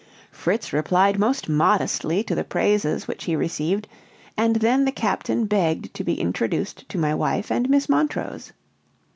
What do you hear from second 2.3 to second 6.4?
the praises which he received, and then the captain begged to be